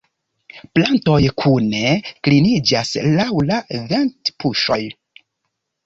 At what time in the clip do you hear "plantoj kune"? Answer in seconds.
0.77-1.83